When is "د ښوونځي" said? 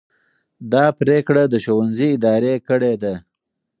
1.49-2.07